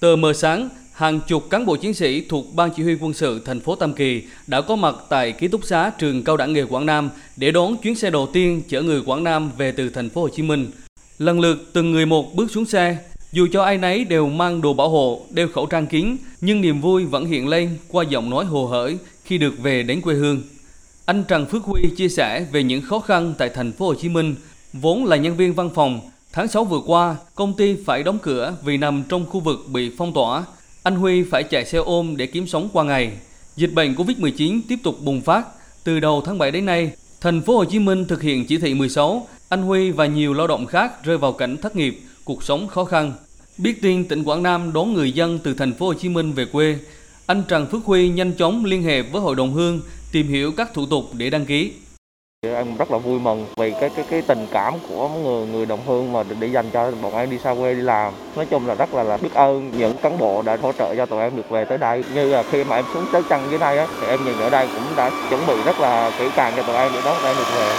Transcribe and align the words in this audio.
Tờ 0.00 0.16
mờ 0.16 0.32
sáng, 0.32 0.68
hàng 0.92 1.20
chục 1.28 1.50
cán 1.50 1.66
bộ 1.66 1.76
chiến 1.76 1.94
sĩ 1.94 2.20
thuộc 2.20 2.54
Ban 2.54 2.70
Chỉ 2.76 2.82
huy 2.82 2.96
quân 3.00 3.14
sự 3.14 3.42
thành 3.44 3.60
phố 3.60 3.74
Tam 3.74 3.92
Kỳ 3.92 4.22
đã 4.46 4.60
có 4.60 4.76
mặt 4.76 4.94
tại 5.08 5.32
ký 5.32 5.48
túc 5.48 5.64
xá 5.64 5.90
trường 5.98 6.24
Cao 6.24 6.36
đẳng 6.36 6.52
nghề 6.52 6.64
Quảng 6.64 6.86
Nam 6.86 7.10
để 7.36 7.50
đón 7.50 7.76
chuyến 7.76 7.94
xe 7.94 8.10
đầu 8.10 8.28
tiên 8.32 8.62
chở 8.68 8.82
người 8.82 9.02
Quảng 9.06 9.24
Nam 9.24 9.50
về 9.58 9.72
từ 9.72 9.90
thành 9.90 10.10
phố 10.10 10.20
Hồ 10.20 10.28
Chí 10.28 10.42
Minh. 10.42 10.70
Lần 11.18 11.40
lượt 11.40 11.70
từng 11.72 11.92
người 11.92 12.06
một 12.06 12.34
bước 12.34 12.50
xuống 12.50 12.64
xe, 12.64 12.96
dù 13.32 13.46
cho 13.52 13.62
ai 13.62 13.78
nấy 13.78 14.04
đều 14.04 14.28
mang 14.28 14.60
đồ 14.60 14.74
bảo 14.74 14.88
hộ, 14.88 15.26
đeo 15.30 15.48
khẩu 15.48 15.66
trang 15.66 15.86
kín, 15.86 16.16
nhưng 16.40 16.60
niềm 16.60 16.80
vui 16.80 17.04
vẫn 17.04 17.26
hiện 17.26 17.48
lên 17.48 17.78
qua 17.88 18.04
giọng 18.08 18.30
nói 18.30 18.44
hồ 18.44 18.66
hởi 18.66 18.98
khi 19.24 19.38
được 19.38 19.58
về 19.62 19.82
đến 19.82 20.00
quê 20.00 20.14
hương. 20.14 20.42
Anh 21.06 21.24
Trần 21.28 21.46
Phước 21.46 21.62
Huy 21.62 21.82
chia 21.96 22.08
sẻ 22.08 22.46
về 22.52 22.62
những 22.62 22.82
khó 22.82 22.98
khăn 22.98 23.34
tại 23.38 23.50
thành 23.54 23.72
phố 23.72 23.86
Hồ 23.86 23.94
Chí 23.94 24.08
Minh, 24.08 24.34
vốn 24.72 25.04
là 25.04 25.16
nhân 25.16 25.36
viên 25.36 25.54
văn 25.54 25.70
phòng 25.74 26.00
Tháng 26.36 26.48
6 26.48 26.64
vừa 26.64 26.80
qua, 26.86 27.16
công 27.34 27.54
ty 27.54 27.76
phải 27.84 28.02
đóng 28.02 28.18
cửa 28.22 28.56
vì 28.64 28.76
nằm 28.76 29.02
trong 29.08 29.26
khu 29.26 29.40
vực 29.40 29.58
bị 29.68 29.90
phong 29.98 30.12
tỏa. 30.12 30.44
Anh 30.82 30.96
Huy 30.96 31.22
phải 31.22 31.42
chạy 31.42 31.64
xe 31.64 31.78
ôm 31.78 32.16
để 32.16 32.26
kiếm 32.26 32.46
sống 32.46 32.68
qua 32.72 32.84
ngày. 32.84 33.12
Dịch 33.56 33.72
bệnh 33.72 33.94
Covid-19 33.94 34.60
tiếp 34.68 34.78
tục 34.82 34.96
bùng 35.00 35.20
phát. 35.20 35.46
Từ 35.84 36.00
đầu 36.00 36.22
tháng 36.24 36.38
7 36.38 36.50
đến 36.50 36.66
nay, 36.66 36.90
thành 37.20 37.42
phố 37.42 37.56
Hồ 37.56 37.64
Chí 37.64 37.78
Minh 37.78 38.04
thực 38.04 38.22
hiện 38.22 38.46
chỉ 38.46 38.58
thị 38.58 38.74
16, 38.74 39.28
anh 39.48 39.62
Huy 39.62 39.90
và 39.90 40.06
nhiều 40.06 40.34
lao 40.34 40.46
động 40.46 40.66
khác 40.66 41.04
rơi 41.04 41.18
vào 41.18 41.32
cảnh 41.32 41.56
thất 41.56 41.76
nghiệp, 41.76 42.00
cuộc 42.24 42.42
sống 42.42 42.68
khó 42.68 42.84
khăn. 42.84 43.12
Biết 43.58 43.82
tin 43.82 44.04
tỉnh 44.04 44.24
Quảng 44.24 44.42
Nam 44.42 44.72
đón 44.72 44.94
người 44.94 45.12
dân 45.12 45.38
từ 45.38 45.54
thành 45.54 45.72
phố 45.72 45.86
Hồ 45.86 45.94
Chí 45.94 46.08
Minh 46.08 46.32
về 46.32 46.44
quê, 46.44 46.78
anh 47.26 47.42
Trần 47.48 47.66
Phước 47.66 47.84
Huy 47.84 48.08
nhanh 48.08 48.32
chóng 48.32 48.64
liên 48.64 48.82
hệ 48.82 49.02
với 49.02 49.22
Hội 49.22 49.36
đồng 49.36 49.52
Hương 49.52 49.80
tìm 50.12 50.28
hiểu 50.28 50.52
các 50.52 50.74
thủ 50.74 50.86
tục 50.86 51.04
để 51.12 51.30
đăng 51.30 51.46
ký. 51.46 51.72
Em 52.42 52.76
rất 52.76 52.90
là 52.90 52.98
vui 52.98 53.20
mừng 53.20 53.46
vì 53.56 53.72
cái 53.80 53.90
cái 53.96 54.04
cái 54.10 54.22
tình 54.22 54.46
cảm 54.52 54.74
của 54.88 55.08
người 55.08 55.46
người 55.46 55.66
đồng 55.66 55.80
hương 55.86 56.12
mà 56.12 56.22
để 56.40 56.46
dành 56.46 56.70
cho 56.72 56.90
bọn 57.02 57.14
em 57.14 57.30
đi 57.30 57.38
xa 57.38 57.54
quê 57.54 57.74
đi 57.74 57.80
làm. 57.80 58.12
Nói 58.36 58.46
chung 58.46 58.66
là 58.66 58.74
rất 58.74 58.94
là, 58.94 59.02
là 59.02 59.16
biết 59.16 59.34
ơn 59.34 59.70
những 59.78 59.96
cán 60.02 60.18
bộ 60.18 60.42
đã 60.42 60.56
hỗ 60.62 60.72
trợ 60.72 60.94
cho 60.96 61.06
tụi 61.06 61.20
em 61.20 61.36
được 61.36 61.50
về 61.50 61.64
tới 61.64 61.78
đây. 61.78 62.04
Như 62.14 62.28
là 62.28 62.42
khi 62.50 62.64
mà 62.64 62.76
em 62.76 62.84
xuống 62.94 63.04
tới 63.12 63.22
chân 63.28 63.40
dưới 63.50 63.58
đây 63.58 63.78
á, 63.78 63.86
thì 64.00 64.06
em 64.06 64.24
nhìn 64.24 64.38
ở 64.38 64.50
đây 64.50 64.68
cũng 64.74 64.84
đã 64.96 65.10
chuẩn 65.30 65.46
bị 65.46 65.54
rất 65.64 65.80
là 65.80 66.12
kỹ 66.18 66.24
càng 66.36 66.52
cho 66.56 66.62
tụi 66.62 66.76
em 66.76 66.92
để 66.94 67.00
đón 67.04 67.16
tụi 67.22 67.30
em 67.30 67.36
được 67.36 67.54
về. 67.56 67.74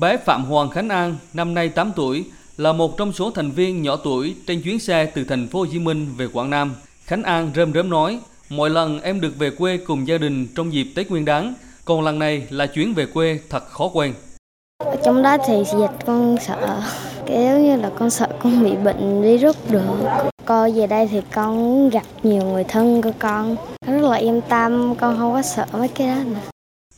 Bé 0.00 0.16
Phạm 0.16 0.44
Hoàng 0.44 0.70
Khánh 0.70 0.88
An, 0.88 1.16
năm 1.32 1.54
nay 1.54 1.68
8 1.68 1.92
tuổi, 1.96 2.24
là 2.56 2.72
một 2.72 2.96
trong 2.98 3.12
số 3.12 3.30
thành 3.30 3.50
viên 3.50 3.82
nhỏ 3.82 3.96
tuổi 3.96 4.34
trên 4.46 4.62
chuyến 4.62 4.78
xe 4.78 5.06
từ 5.06 5.24
thành 5.24 5.48
phố 5.48 5.58
Hồ 5.58 5.66
Chí 5.72 5.78
Minh 5.78 6.14
về 6.16 6.26
Quảng 6.32 6.50
Nam. 6.50 6.74
Khánh 7.04 7.22
An 7.22 7.50
rơm 7.56 7.72
rớm 7.72 7.90
nói, 7.90 8.18
mỗi 8.48 8.70
lần 8.70 9.00
em 9.00 9.20
được 9.20 9.38
về 9.38 9.50
quê 9.50 9.76
cùng 9.76 10.08
gia 10.08 10.18
đình 10.18 10.46
trong 10.56 10.72
dịp 10.72 10.86
Tết 10.94 11.10
Nguyên 11.10 11.24
đán, 11.24 11.54
còn 11.84 12.02
lần 12.02 12.18
này 12.18 12.46
là 12.50 12.66
chuyến 12.66 12.94
về 12.94 13.06
quê 13.06 13.38
thật 13.50 13.64
khó 13.68 13.90
quen. 13.94 14.14
Ở 14.78 14.96
trong 15.04 15.22
đó 15.22 15.36
thì 15.46 15.54
dịch 15.72 16.06
con 16.06 16.36
sợ, 16.46 16.82
kiểu 17.26 17.58
như 17.58 17.76
là 17.76 17.90
con 17.98 18.10
sợ 18.10 18.28
con 18.42 18.64
bị 18.64 18.76
bệnh 18.76 19.22
virus 19.22 19.56
được. 19.70 19.82
Con 20.44 20.74
về 20.74 20.86
đây 20.86 21.08
thì 21.10 21.20
con 21.32 21.88
gặp 21.90 22.02
nhiều 22.22 22.42
người 22.42 22.64
thân 22.64 23.02
của 23.02 23.12
con, 23.18 23.56
rất 23.86 24.00
là 24.02 24.16
yên 24.16 24.40
tâm, 24.48 24.94
con 24.94 25.18
không 25.18 25.32
có 25.32 25.42
sợ 25.42 25.66
mấy 25.72 25.88
cái 25.88 26.08
đó 26.08 26.22
nữa. 26.24 26.40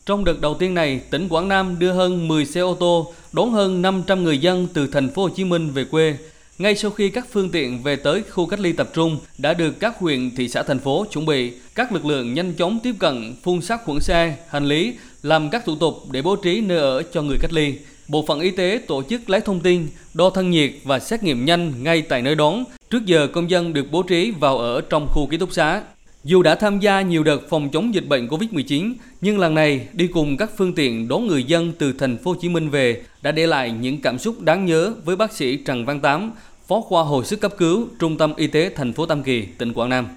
Trong 0.05 0.25
đợt 0.25 0.41
đầu 0.41 0.53
tiên 0.53 0.73
này, 0.73 1.01
tỉnh 1.09 1.29
Quảng 1.29 1.47
Nam 1.47 1.79
đưa 1.79 1.91
hơn 1.91 2.27
10 2.27 2.45
xe 2.45 2.61
ô 2.61 2.75
tô 2.79 3.13
đón 3.31 3.51
hơn 3.51 3.81
500 3.81 4.23
người 4.23 4.37
dân 4.37 4.67
từ 4.73 4.87
thành 4.87 5.09
phố 5.09 5.21
Hồ 5.21 5.29
Chí 5.29 5.43
Minh 5.43 5.71
về 5.71 5.85
quê 5.85 6.17
ngay 6.57 6.75
sau 6.75 6.91
khi 6.91 7.09
các 7.09 7.27
phương 7.31 7.49
tiện 7.49 7.83
về 7.83 7.95
tới 7.95 8.23
khu 8.29 8.45
cách 8.45 8.59
ly 8.59 8.71
tập 8.71 8.89
trung 8.93 9.17
đã 9.37 9.53
được 9.53 9.79
các 9.79 9.99
huyện, 9.99 10.35
thị 10.35 10.49
xã, 10.49 10.63
thành 10.63 10.79
phố 10.79 11.05
chuẩn 11.11 11.25
bị, 11.25 11.53
các 11.75 11.91
lực 11.91 12.05
lượng 12.05 12.33
nhanh 12.33 12.53
chóng 12.53 12.79
tiếp 12.83 12.95
cận, 12.99 13.35
phun 13.43 13.61
sát 13.61 13.81
khuẩn 13.85 13.99
xe, 13.99 14.35
hành 14.49 14.65
lý, 14.65 14.93
làm 15.23 15.49
các 15.49 15.65
thủ 15.65 15.75
tục 15.75 15.95
để 16.11 16.21
bố 16.21 16.35
trí 16.35 16.61
nơi 16.61 16.77
ở 16.77 17.03
cho 17.13 17.21
người 17.21 17.37
cách 17.41 17.53
ly. 17.53 17.73
Bộ 18.07 18.25
phận 18.27 18.39
y 18.39 18.51
tế 18.51 18.79
tổ 18.87 19.03
chức 19.09 19.29
lấy 19.29 19.41
thông 19.41 19.59
tin, 19.59 19.87
đo 20.13 20.29
thân 20.29 20.49
nhiệt 20.49 20.71
và 20.83 20.99
xét 20.99 21.23
nghiệm 21.23 21.45
nhanh 21.45 21.83
ngay 21.83 22.01
tại 22.01 22.21
nơi 22.21 22.35
đón. 22.35 22.63
Trước 22.89 23.05
giờ 23.05 23.27
công 23.27 23.49
dân 23.49 23.73
được 23.73 23.85
bố 23.91 24.03
trí 24.03 24.31
vào 24.31 24.57
ở 24.57 24.81
trong 24.81 25.07
khu 25.11 25.27
ký 25.27 25.37
túc 25.37 25.53
xá. 25.53 25.81
Dù 26.27 26.43
đã 26.43 26.55
tham 26.55 26.79
gia 26.79 27.01
nhiều 27.01 27.23
đợt 27.23 27.37
phòng 27.49 27.69
chống 27.73 27.93
dịch 27.93 28.07
bệnh 28.09 28.27
Covid-19, 28.27 28.93
nhưng 29.21 29.39
lần 29.39 29.53
này 29.53 29.87
đi 29.93 30.07
cùng 30.07 30.37
các 30.37 30.49
phương 30.57 30.75
tiện 30.75 31.07
đón 31.07 31.27
người 31.27 31.43
dân 31.43 31.73
từ 31.79 31.93
thành 31.99 32.17
phố 32.17 32.31
Hồ 32.31 32.37
Chí 32.39 32.49
Minh 32.49 32.69
về 32.69 33.01
đã 33.23 33.31
để 33.31 33.47
lại 33.47 33.71
những 33.71 34.01
cảm 34.01 34.17
xúc 34.17 34.35
đáng 34.41 34.65
nhớ 34.65 34.93
với 35.05 35.15
bác 35.15 35.31
sĩ 35.31 35.57
Trần 35.57 35.85
Văn 35.85 35.99
Tám, 35.99 36.31
Phó 36.67 36.81
khoa 36.81 37.03
hồi 37.03 37.25
sức 37.25 37.41
cấp 37.41 37.51
cứu, 37.57 37.87
Trung 37.99 38.17
tâm 38.17 38.33
Y 38.35 38.47
tế 38.47 38.69
thành 38.75 38.93
phố 38.93 39.05
Tam 39.05 39.23
Kỳ, 39.23 39.45
tỉnh 39.59 39.73
Quảng 39.73 39.89
Nam. 39.89 40.07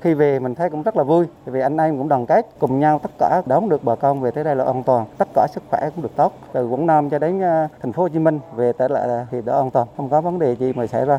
Khi 0.00 0.14
về 0.14 0.38
mình 0.38 0.54
thấy 0.54 0.70
cũng 0.70 0.82
rất 0.82 0.96
là 0.96 1.02
vui 1.02 1.26
vì 1.46 1.60
anh 1.60 1.76
em 1.76 1.98
cũng 1.98 2.08
đoàn 2.08 2.26
kết 2.26 2.46
cùng 2.58 2.80
nhau 2.80 3.00
tất 3.02 3.10
cả 3.18 3.42
đón 3.46 3.68
được 3.68 3.84
bà 3.84 3.94
con 3.94 4.20
về 4.20 4.30
tới 4.30 4.44
đây 4.44 4.56
là 4.56 4.64
an 4.64 4.82
toàn, 4.86 5.06
tất 5.18 5.28
cả 5.34 5.46
sức 5.54 5.62
khỏe 5.70 5.90
cũng 5.94 6.02
được 6.02 6.16
tốt. 6.16 6.32
Từ 6.52 6.66
Quảng 6.66 6.86
Nam 6.86 7.10
cho 7.10 7.18
đến 7.18 7.40
ờ, 7.40 7.68
thành 7.82 7.92
phố 7.92 8.02
Hồ 8.02 8.08
Chí 8.08 8.18
Minh 8.18 8.40
về 8.56 8.72
tới 8.72 8.88
lại 8.88 9.08
thì 9.30 9.38
đã 9.44 9.52
an 9.54 9.70
toàn, 9.70 9.86
không 9.96 10.10
có 10.10 10.20
vấn 10.20 10.38
đề 10.38 10.56
gì 10.56 10.72
mà 10.72 10.86
xảy 10.86 11.04
ra. 11.04 11.18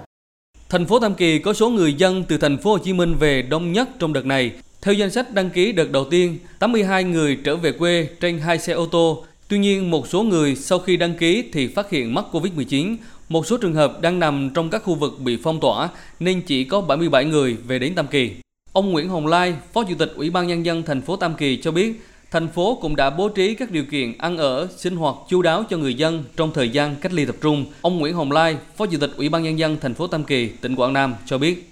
Thành 0.69 0.85
phố 0.85 0.99
Tam 0.99 1.15
Kỳ 1.15 1.39
có 1.39 1.53
số 1.53 1.69
người 1.69 1.93
dân 1.93 2.23
từ 2.23 2.37
thành 2.37 2.57
phố 2.57 2.71
Hồ 2.71 2.77
Chí 2.77 2.93
Minh 2.93 3.15
về 3.15 3.41
đông 3.41 3.71
nhất 3.71 3.89
trong 3.99 4.13
đợt 4.13 4.25
này. 4.25 4.51
Theo 4.81 4.93
danh 4.93 5.11
sách 5.11 5.33
đăng 5.33 5.49
ký 5.49 5.71
đợt 5.71 5.91
đầu 5.91 6.05
tiên, 6.05 6.37
82 6.59 7.03
người 7.03 7.37
trở 7.43 7.55
về 7.55 7.71
quê 7.71 8.07
trên 8.19 8.39
hai 8.39 8.59
xe 8.59 8.73
ô 8.73 8.85
tô. 8.85 9.25
Tuy 9.47 9.59
nhiên, 9.59 9.91
một 9.91 10.07
số 10.07 10.23
người 10.23 10.55
sau 10.55 10.79
khi 10.79 10.97
đăng 10.97 11.17
ký 11.17 11.43
thì 11.53 11.67
phát 11.67 11.89
hiện 11.89 12.13
mắc 12.13 12.25
Covid-19. 12.31 12.95
Một 13.29 13.47
số 13.47 13.57
trường 13.57 13.73
hợp 13.73 14.01
đang 14.01 14.19
nằm 14.19 14.49
trong 14.53 14.69
các 14.69 14.83
khu 14.83 14.95
vực 14.95 15.19
bị 15.19 15.37
phong 15.43 15.59
tỏa 15.59 15.89
nên 16.19 16.41
chỉ 16.41 16.63
có 16.63 16.81
77 16.81 17.25
người 17.25 17.57
về 17.67 17.79
đến 17.79 17.95
Tam 17.95 18.07
Kỳ. 18.07 18.31
Ông 18.73 18.91
Nguyễn 18.91 19.09
Hồng 19.09 19.27
Lai, 19.27 19.55
Phó 19.73 19.83
Chủ 19.83 19.95
tịch 19.99 20.13
Ủy 20.15 20.29
ban 20.29 20.47
Nhân 20.47 20.65
dân 20.65 20.83
thành 20.83 21.01
phố 21.01 21.15
Tam 21.15 21.35
Kỳ 21.35 21.57
cho 21.61 21.71
biết, 21.71 22.01
thành 22.31 22.47
phố 22.47 22.77
cũng 22.81 22.95
đã 22.95 23.09
bố 23.09 23.29
trí 23.29 23.55
các 23.55 23.71
điều 23.71 23.83
kiện 23.83 24.17
ăn 24.17 24.37
ở, 24.37 24.67
sinh 24.77 24.95
hoạt 24.95 25.15
chu 25.29 25.41
đáo 25.41 25.63
cho 25.69 25.77
người 25.77 25.93
dân 25.93 26.23
trong 26.35 26.51
thời 26.53 26.69
gian 26.69 26.95
cách 27.01 27.13
ly 27.13 27.25
tập 27.25 27.35
trung. 27.41 27.65
Ông 27.81 27.99
Nguyễn 27.99 28.13
Hồng 28.13 28.31
Lai, 28.31 28.57
Phó 28.75 28.85
Chủ 28.85 28.97
tịch 28.97 29.11
Ủy 29.17 29.29
ban 29.29 29.43
Nhân 29.43 29.59
dân 29.59 29.77
thành 29.81 29.93
phố 29.93 30.07
Tam 30.07 30.23
Kỳ, 30.23 30.47
tỉnh 30.47 30.75
Quảng 30.75 30.93
Nam 30.93 31.15
cho 31.25 31.37
biết. 31.37 31.68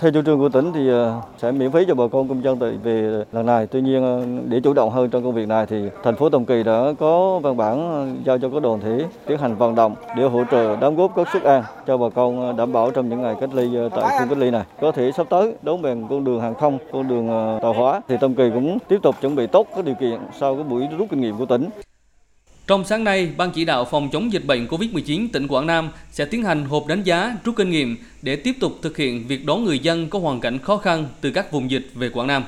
Theo 0.00 0.10
chủ 0.10 0.22
trương 0.22 0.38
của 0.38 0.48
tỉnh 0.48 0.72
thì 0.72 0.88
ờ, 0.88 1.20
sẽ 1.38 1.52
miễn 1.52 1.70
phí 1.70 1.84
cho 1.88 1.94
bà 1.94 2.04
con 2.12 2.28
công 2.28 2.44
dân 2.44 2.58
về 2.82 3.24
lần 3.32 3.46
này. 3.46 3.66
Tuy 3.66 3.80
nhiên 3.80 4.02
ờ, 4.02 4.24
để 4.48 4.60
chủ 4.60 4.72
động 4.72 4.90
hơn 4.90 5.10
trong 5.10 5.24
công 5.24 5.34
việc 5.34 5.48
này 5.48 5.66
thì 5.66 5.76
thành 6.02 6.16
phố 6.16 6.28
Đồng 6.28 6.44
Kỳ 6.44 6.62
đã 6.62 6.92
có 6.98 7.38
văn 7.38 7.56
bản 7.56 7.90
ờ, 7.90 8.06
giao 8.24 8.38
cho 8.38 8.48
các 8.48 8.62
đoàn 8.62 8.80
thể 8.80 9.06
tiến 9.26 9.38
hành 9.38 9.54
vận 9.56 9.74
động 9.74 9.94
để 10.16 10.28
hỗ 10.28 10.44
trợ 10.50 10.76
đóng 10.76 10.96
góp 10.96 11.16
các 11.16 11.28
suất 11.32 11.42
ăn 11.42 11.62
cho 11.86 11.96
bà 11.96 12.08
con 12.08 12.56
đảm 12.56 12.72
bảo 12.72 12.90
trong 12.90 13.08
những 13.08 13.22
ngày 13.22 13.34
cách 13.40 13.50
ly 13.54 13.70
tại 13.96 14.18
khu 14.18 14.26
cách 14.28 14.38
ly 14.38 14.50
này. 14.50 14.62
Có 14.80 14.92
thể 14.92 15.12
sắp 15.12 15.26
tới 15.30 15.54
đón 15.62 15.82
bằng 15.82 16.06
con 16.10 16.24
đường 16.24 16.40
hàng 16.40 16.54
không, 16.54 16.78
con 16.92 17.08
đường 17.08 17.28
tàu 17.62 17.72
hóa 17.72 18.00
thì 18.08 18.16
Đồng 18.20 18.34
Kỳ 18.34 18.50
cũng 18.54 18.78
tiếp 18.88 18.98
tục 19.02 19.14
chuẩn 19.20 19.36
bị 19.36 19.46
tốt 19.46 19.66
các 19.76 19.84
điều 19.84 19.94
kiện 19.94 20.18
sau 20.40 20.54
cái 20.54 20.64
buổi 20.64 20.88
rút 20.98 21.08
kinh 21.10 21.20
nghiệm 21.20 21.38
của 21.38 21.46
tỉnh. 21.46 21.68
Trong 22.66 22.84
sáng 22.84 23.04
nay, 23.04 23.32
Ban 23.36 23.50
chỉ 23.50 23.64
đạo 23.64 23.84
phòng 23.84 24.08
chống 24.12 24.32
dịch 24.32 24.44
bệnh 24.44 24.66
COVID-19 24.66 25.28
tỉnh 25.32 25.48
Quảng 25.48 25.66
Nam 25.66 25.90
sẽ 26.10 26.24
tiến 26.24 26.42
hành 26.42 26.64
họp 26.64 26.86
đánh 26.86 27.02
giá, 27.02 27.36
rút 27.44 27.56
kinh 27.56 27.70
nghiệm 27.70 27.96
để 28.22 28.36
tiếp 28.36 28.56
tục 28.60 28.78
thực 28.82 28.96
hiện 28.96 29.26
việc 29.28 29.46
đón 29.46 29.64
người 29.64 29.78
dân 29.78 30.08
có 30.08 30.18
hoàn 30.18 30.40
cảnh 30.40 30.58
khó 30.58 30.76
khăn 30.76 31.06
từ 31.20 31.30
các 31.30 31.52
vùng 31.52 31.70
dịch 31.70 31.90
về 31.94 32.08
Quảng 32.08 32.26
Nam. 32.26 32.44